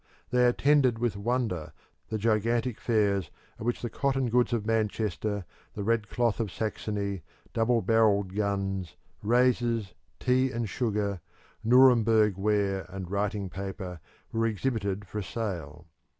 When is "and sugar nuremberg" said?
10.51-12.35